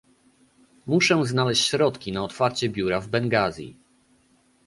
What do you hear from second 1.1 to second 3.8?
znaleźć środki na otwarcie biura w Bengazi